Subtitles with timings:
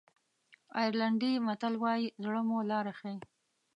[0.79, 3.17] آیرلېنډي متل وایي زړه مو لاره ښیي.